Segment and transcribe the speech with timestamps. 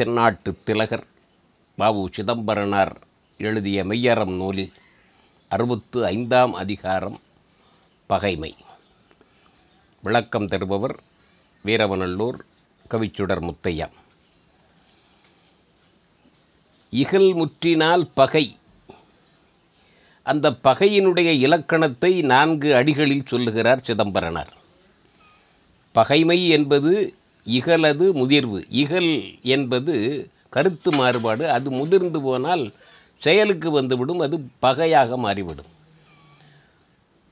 [0.00, 1.06] தென்னாட்டு திலகர்
[1.76, 3.00] பாபு சிதம்பரனார்
[3.38, 4.72] எழுதிய மெய்யறம் நூலில்
[5.48, 7.20] அறுபத்து ஐந்தாம் அதிகாரம்
[8.06, 8.56] பகைமை.
[10.02, 11.00] விளக்கம் தருபவர்
[11.64, 12.38] வீரவநல்லூர்
[12.90, 13.88] கவிச்சுடர் முத்தையா.
[16.90, 18.58] இகல் முற்றினால் பகை.
[20.22, 24.56] அந்த பகையினுடைய இலக்கணத்தை நான்கு அடிகளில் சொல்லுகிறார் சிதம்பரனார்.
[25.92, 27.14] பகைமை என்பது
[27.50, 28.64] இகலது முதிர்வு.
[28.68, 29.94] இகல் என்பது
[30.50, 31.50] கருத்து மாறுபாடு.
[31.50, 32.72] அது முதிர்ந்து போனால்
[33.18, 35.70] செயலுக்கு வந்துவிடும் அது பகையாக மாறிவிடும்.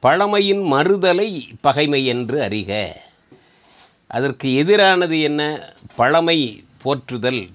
[0.00, 2.92] பழமையின் மறுதலை பகைமை என்று அறிக.
[4.06, 5.72] அதற்கு எதிரானது என்ன?
[5.96, 7.48] பழமை போற்றுதல்.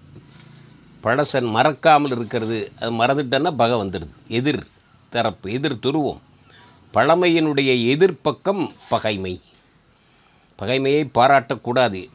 [1.03, 2.71] பழசன் மறக்காமல் இருக்கிறது.
[2.80, 4.16] அது மறந்துட்டேன்னா பகை வந்துடுது.
[4.27, 4.67] எதிர்
[5.09, 6.21] தரப்பு எதிர் துருவம்.
[6.94, 9.41] பழமையினுடைய எதிர்ப்பக்கம் பகைமை.
[10.59, 12.09] பகைமையை பாராட்டக்கூடாது.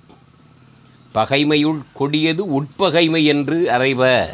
[1.15, 4.27] பகைமையுள் கொடியது உட்பகைமை என்று அறைவ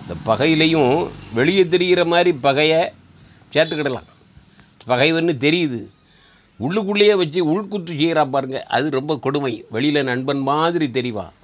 [0.00, 2.92] இந்த பகையிலையும் வெளியே தெரிகிற மாதிரி பகையை
[3.52, 4.08] சேர்த்துக்கிடலாம்.
[4.86, 5.80] பகைவன்னு தெரியுது.
[6.60, 9.64] உள்ளுக்குள்ளேயே வச்சு உள்குத்து செய்கிறா பாருங்க அது ரொம்ப கொடுமை.
[9.70, 11.34] வெளியில் நண்பன் மாதிரி தெரிவான்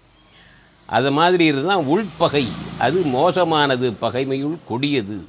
[0.87, 2.47] அது மாதிரி இருந்தால் உள்பகை
[2.79, 5.27] அது மோசமானது பகைமையுள் கொடியது.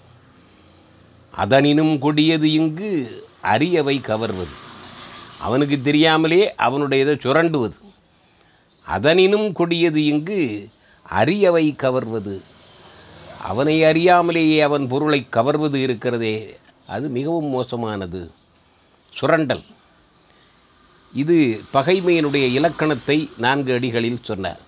[1.31, 2.91] அதனினும் கொடியது இங்கு
[3.43, 4.55] அரியவை கவர்வது.
[5.39, 7.77] அவனுக்கு தெரியாமலே அவனுடைய இதை சுரண்டுவது.
[8.85, 10.69] அதனினும் கொடியது இங்கு
[11.11, 12.41] அரியவை கவர்வது.
[13.41, 18.31] அவனை அறியாமலேயே அவன் பொருளை கவர்வது இருக்கிறதே அது மிகவும் மோசமானது.
[19.13, 19.63] சுரண்டல்.
[21.13, 24.61] இது பகைமையினுடைய இலக்கணத்தை நான்கு அடிகளில் சொன்னார்.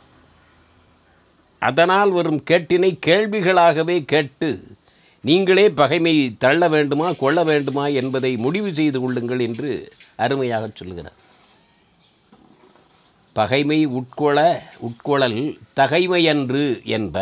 [1.60, 4.50] அதனால் வரும் கேட்டினை கேள்விகளாகவே கேட்டு
[5.22, 11.20] நீங்களே பகைமையை தள்ள வேண்டுமா கொள்ள வேண்டுமா என்பதை முடிவு செய்து கொள்ளுங்கள் என்று அருமையாக சொல்கிறார்.
[13.38, 14.40] பகைமை உட்கொள
[14.88, 15.40] உட்கொளல்
[15.76, 17.18] தகைமையன்று என்ப.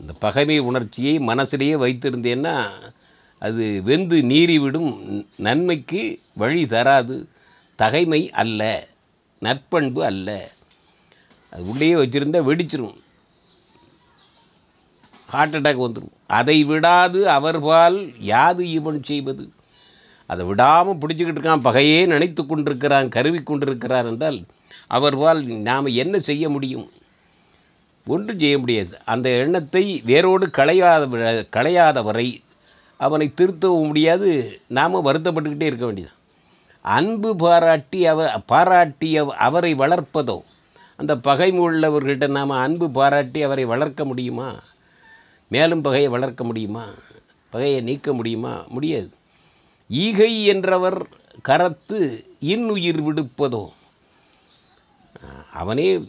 [0.00, 2.54] அந்த பகைமை உணர்ச்சியை மனசிலேயே வைத்திருந்தேன்னா
[3.42, 4.90] அது வெந்து நீறிவிடும்
[5.36, 6.02] நன்மைக்கு
[6.34, 7.16] வழி தராது.
[7.78, 8.88] தகைமை அல்ல
[9.42, 10.28] நற்பண்பு அல்ல.
[11.52, 12.98] அது உள்ளேயே வச்சுருந்தா வெடிச்சிரும்.
[15.26, 17.98] ஹார்ட் அட்டாக் வந்துடும் அதை விடாது அவர்பால்
[18.32, 19.44] யாது இவன் செய்வது?
[20.30, 24.40] அதை விடாமல் பிடிச்சிக்கிட்டு இருக்கான் பகையே நினைத்து கொண்டிருக்கிறான் கருவி கொண்டிருக்கிறான் என்றால்
[24.90, 26.90] அவர்வால் நாம் என்ன செய்ய முடியும்?
[28.06, 28.98] ஒன்றும் செய்ய முடியாது.
[29.04, 31.02] அந்த எண்ணத்தை வேரோடு களையாத
[31.56, 32.42] களையாதவரை
[32.96, 34.30] அவனை திருத்தவும் முடியாது.
[34.68, 36.14] நாம் வருத்தப்பட்டுக்கிட்டே இருக்க வேண்டியது
[36.82, 40.36] அன்பு பாராட்டி அவ பாராட்டிய அவரை வளர்ப்பதோ
[40.96, 44.50] அந்த பகைமை உள்ளவர்கிட்ட நாம் அன்பு பாராட்டி அவரை வளர்க்க முடியுமா?
[45.48, 46.84] மேலும் பகையை வளர்க்க முடியுமா?
[47.50, 48.64] பகையை நீக்க முடியுமா?
[48.68, 49.10] முடியாது.
[49.88, 50.98] ஈகை என்றவர்
[51.48, 52.00] கரத்து
[52.40, 53.62] இன்னுயிர் விடுப்பதோ
[55.52, 56.04] அவனே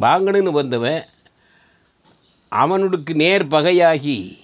[0.00, 1.04] வாங்கணுன்னு வந்தவன்
[2.48, 4.38] அவனுக்கு நேர் பகையாகி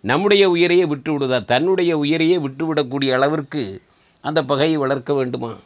[0.00, 3.82] நம்முடைய உயிரையே விட்டு விடுதா தன்னுடைய உயிரையே விட்டுவிடக்கூடிய அளவிற்கு
[4.20, 5.56] அந்த பகையை வளர்க்க வேண்டுமா?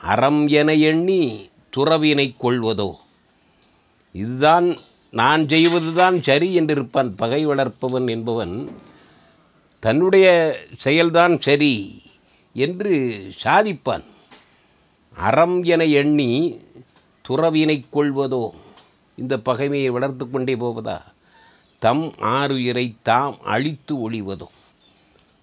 [0.00, 2.94] அறம் என எண்ணி துறவினை கொள்வதோ?
[4.12, 4.76] இதுதான்
[5.10, 8.70] நான் செய்வதுதான் சரி என்றிருப்பான் பகை வளர்ப்பவன் என்பவன்.
[9.80, 12.02] தன்னுடைய செயல்தான் சரி
[12.52, 14.04] என்று சாதிப்பான்.
[15.18, 16.60] அறம் என எண்ணி
[17.28, 18.50] துறவினை கொள்வதோ?
[19.16, 21.02] இந்த பகைமையை வளர்த்து கொண்டே போவதா?
[21.78, 24.46] தம் ஆறுயிரை தாம் அழித்து ஒழிவதோ?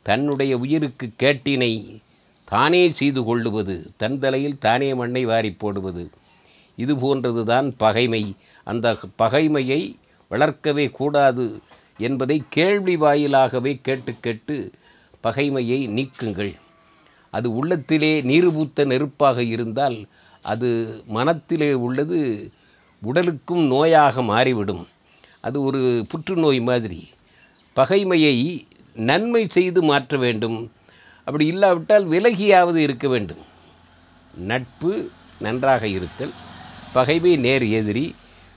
[0.03, 1.99] தன்னுடைய உயிருக்கு கேட்டினை
[2.45, 6.09] தானே செய்து கொள்ளுவது தன் தலையில் தானே மண்ணை வாரி போடுவது.
[6.75, 8.35] இது போன்றதுதான் பகைமை.
[8.63, 9.95] அந்த பகைமையை
[10.29, 11.61] வளர்க்கவே கூடாது
[11.97, 14.71] என்பதை கேள்வி வாயிலாகவே கேட்டு கேட்டு
[15.23, 16.55] பகைமையை நீக்குங்கள்.
[17.35, 19.97] அது உள்ளத்திலே நீர்பூத்த நெருப்பாக இருந்தால்
[20.45, 20.69] அது
[21.07, 22.19] மனத்திலே உள்ளது
[23.01, 24.83] உடலுக்கும் நோயாக மாறிவிடும்.
[25.41, 25.81] அது ஒரு
[26.11, 26.99] புற்றுநோய் மாதிரி.
[27.75, 28.35] பகைமையை
[29.09, 30.57] நன்மை செய்து மாற்ற வேண்டும்.
[31.27, 33.43] அப்படி இல்லாவிட்டால் விலகியாவது இருக்க வேண்டும்.
[34.49, 34.91] நட்பு
[35.39, 36.33] நன்றாக இருத்தல்
[36.93, 38.05] பகைமை நேர் எதிரி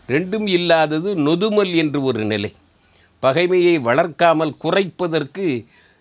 [0.08, 2.50] ரெண்டும் இல்லாதது நொதுமல் என்று ஒரு நிலை.
[3.22, 5.46] பகைமையை வளர்க்காமல் குறைப்பதற்கு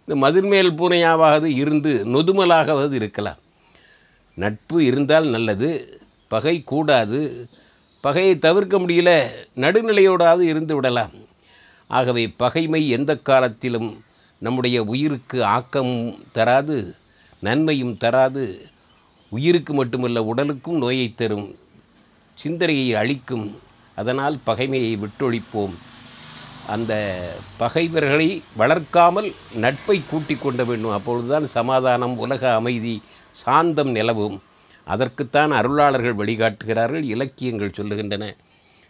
[0.07, 3.39] இந்த மதிர்மேல் பூனையாவது இருந்து நொதுமலாகவது இருக்கலாம்.
[4.35, 7.19] நட்பு இருந்தால் நல்லது பகை கூடாது
[8.01, 9.11] பகையை தவிர்க்க முடியல
[9.55, 11.11] நடுநிலையோடாவது இருந்து விடலாம்.
[11.87, 13.89] ஆகவே பகைமை எந்த காலத்திலும்
[14.39, 15.93] நம்முடைய உயிருக்கு ஆக்கம்
[16.31, 16.77] தராது
[17.39, 18.45] நன்மையும் தராது.
[19.29, 21.55] உயிருக்கு மட்டுமல்ல உடலுக்கும் நோயை தரும்.
[22.33, 23.59] சிந்தனையை அழிக்கும்.
[23.95, 25.75] அதனால் பகைமையை விட்டொழிப்போம்.
[26.67, 26.93] அந்த
[27.57, 30.91] பகைவர்களை வளர்க்காமல் நட்பை கூட்டிக் கொண்ட வேண்டும்.
[30.91, 34.41] அப்பொழுதுதான் சமாதானம் உலக அமைதி சாந்தம் நிலவும்.
[34.85, 38.35] அதற்குத்தான் அருளாளர்கள் வழிகாட்டுகிறார்கள் இலக்கியங்கள் சொல்லுகின்றன.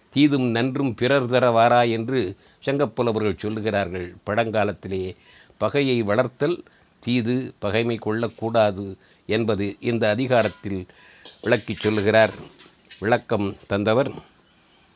[0.09, 2.35] தீதும் நன்றும் பிறர் தரவாரா என்று
[2.65, 4.15] சங்கப்புலவர்கள் சொல்லுகிறார்கள்.
[4.25, 5.15] பழங்காலத்திலேயே
[5.57, 6.63] பகையை வளர்த்தல்
[7.00, 10.85] தீது பகைமை கொள்ளக்கூடாது என்பது இந்த அதிகாரத்தில்
[11.41, 12.33] விளக்கிச் சொல்லுகிறார்.
[13.00, 14.12] விளக்கம் தந்தவர்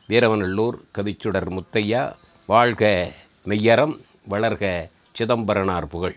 [0.08, 2.12] வீரவநல்லூர் கவிச்சுடர் முத்தையா.
[2.52, 2.84] வாழ்க
[3.48, 3.94] மெய்யறம்
[4.30, 4.64] வளர்க
[5.12, 6.16] சிதம்பரனார் புகழ்.